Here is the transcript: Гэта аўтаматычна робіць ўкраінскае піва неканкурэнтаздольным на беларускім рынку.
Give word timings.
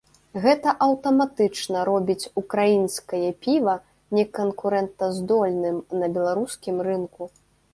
Гэта 0.43 0.69
аўтаматычна 0.85 1.83
робіць 1.89 2.29
ўкраінскае 2.41 3.21
піва 3.43 3.75
неканкурэнтаздольным 4.19 5.77
на 6.01 6.05
беларускім 6.17 6.75
рынку. 6.91 7.23